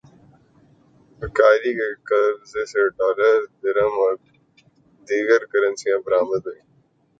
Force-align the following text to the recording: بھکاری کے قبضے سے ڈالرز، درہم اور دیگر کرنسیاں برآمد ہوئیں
بھکاری 1.21 1.71
کے 1.79 1.89
قبضے 2.07 2.63
سے 2.71 2.81
ڈالرز، 2.97 3.43
درہم 3.61 3.93
اور 4.03 4.13
دیگر 5.07 5.41
کرنسیاں 5.51 5.99
برآمد 6.05 6.41
ہوئیں 6.47 6.61